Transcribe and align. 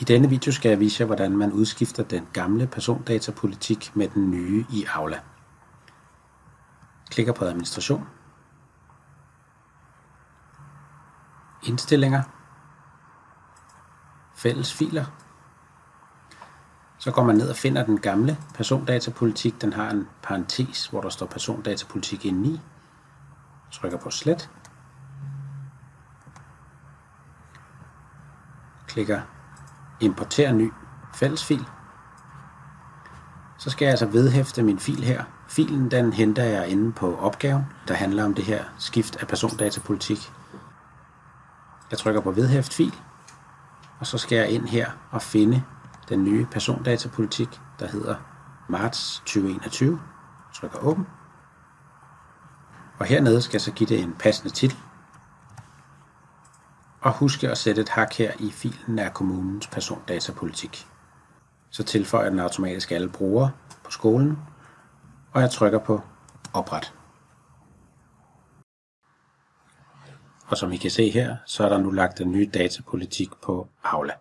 I 0.00 0.04
denne 0.04 0.28
video 0.28 0.52
skal 0.52 0.68
jeg 0.68 0.80
vise 0.80 1.00
jer, 1.00 1.06
hvordan 1.06 1.36
man 1.36 1.52
udskifter 1.52 2.02
den 2.02 2.28
gamle 2.32 2.66
persondatapolitik 2.66 3.96
med 3.96 4.08
den 4.08 4.30
nye 4.30 4.64
i 4.70 4.84
Aula. 4.94 5.20
Klikker 7.10 7.32
på 7.32 7.44
administration. 7.44 8.08
Indstillinger. 11.62 12.22
Fælles 14.34 14.74
filer. 14.74 15.04
Så 16.98 17.12
går 17.12 17.24
man 17.24 17.36
ned 17.36 17.50
og 17.50 17.56
finder 17.56 17.84
den 17.84 18.00
gamle 18.00 18.38
persondatapolitik. 18.54 19.60
Den 19.60 19.72
har 19.72 19.90
en 19.90 20.08
parentes, 20.22 20.86
hvor 20.86 21.00
der 21.00 21.08
står 21.08 21.26
persondatapolitik 21.26 22.24
indeni. 22.24 22.60
Trykker 23.72 23.98
på 23.98 24.10
slet. 24.10 24.50
Klikker 28.86 29.20
importere 30.00 30.52
ny 30.52 30.72
fællesfil. 31.14 31.66
Så 33.58 33.70
skal 33.70 33.84
jeg 33.86 33.90
altså 33.90 34.06
vedhæfte 34.06 34.62
min 34.62 34.78
fil 34.78 35.04
her. 35.04 35.24
Filen 35.48 35.90
den 35.90 36.12
henter 36.12 36.44
jeg 36.44 36.68
inde 36.68 36.92
på 36.92 37.16
opgaven, 37.16 37.66
der 37.88 37.94
handler 37.94 38.24
om 38.24 38.34
det 38.34 38.44
her 38.44 38.64
skift 38.78 39.16
af 39.16 39.28
persondatapolitik. 39.28 40.32
Jeg 41.90 41.98
trykker 41.98 42.20
på 42.20 42.30
vedhæft 42.30 42.74
fil, 42.74 42.94
og 43.98 44.06
så 44.06 44.18
skal 44.18 44.36
jeg 44.38 44.50
ind 44.50 44.68
her 44.68 44.90
og 45.10 45.22
finde 45.22 45.62
den 46.08 46.24
nye 46.24 46.46
persondatapolitik, 46.50 47.60
der 47.78 47.86
hedder 47.88 48.14
marts 48.68 49.18
2021. 49.18 50.00
Trykker 50.54 50.78
åben. 50.78 51.06
Og 52.98 53.06
hernede 53.06 53.42
skal 53.42 53.54
jeg 53.54 53.60
så 53.60 53.72
give 53.72 53.88
det 53.88 54.00
en 54.00 54.14
passende 54.18 54.54
titel. 54.54 54.76
Og 57.08 57.14
huske 57.14 57.48
at 57.48 57.58
sætte 57.58 57.80
et 57.82 57.88
hak 57.88 58.14
her 58.14 58.32
i 58.40 58.50
filen 58.50 58.98
af 58.98 59.14
kommunens 59.14 59.66
persondatapolitik. 59.66 60.86
Så 61.70 61.84
tilføjer 61.84 62.30
den 62.30 62.38
automatisk 62.38 62.92
alle 62.92 63.08
brugere 63.08 63.50
på 63.84 63.90
skolen, 63.90 64.38
og 65.32 65.40
jeg 65.40 65.50
trykker 65.50 65.78
på 65.78 66.00
opret. 66.52 66.94
Og 70.46 70.56
som 70.56 70.72
I 70.72 70.76
kan 70.76 70.90
se 70.90 71.10
her, 71.10 71.36
så 71.46 71.64
er 71.64 71.68
der 71.68 71.78
nu 71.78 71.90
lagt 71.90 72.20
en 72.20 72.32
ny 72.32 72.50
datapolitik 72.54 73.28
på 73.42 73.68
Aula. 73.84 74.12